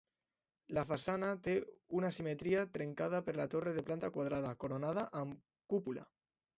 La 0.77 0.83
façana 0.91 1.29
té 1.49 1.53
una 2.01 2.11
simetria 2.17 2.65
trencada 2.79 3.23
per 3.31 3.37
la 3.43 3.49
torre 3.55 3.77
de 3.79 3.87
planta 3.93 4.13
quadrada, 4.19 4.59
coronada 4.67 5.09
amb 5.25 5.41
cúpula. 5.73 6.13